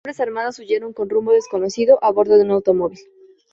Los 0.03 0.15
hombres 0.15 0.19
armados 0.27 0.57
huyeron 0.57 0.93
con 0.93 1.11
rumbo 1.11 1.31
desconocido 1.31 1.99
a 2.03 2.09
bordo 2.11 2.35
de 2.35 2.41
un 2.43 2.49
automóvil. 2.49 2.97